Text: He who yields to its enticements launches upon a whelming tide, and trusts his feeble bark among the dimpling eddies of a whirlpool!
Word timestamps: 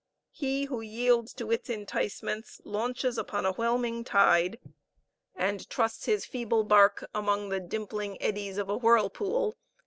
He 0.31 0.63
who 0.63 0.81
yields 0.81 1.31
to 1.35 1.51
its 1.51 1.69
enticements 1.69 2.59
launches 2.65 3.19
upon 3.19 3.45
a 3.45 3.51
whelming 3.51 4.03
tide, 4.03 4.57
and 5.35 5.69
trusts 5.69 6.05
his 6.05 6.25
feeble 6.25 6.63
bark 6.63 7.05
among 7.13 7.49
the 7.49 7.59
dimpling 7.59 8.19
eddies 8.19 8.57
of 8.57 8.67
a 8.67 8.77
whirlpool! 8.77 9.55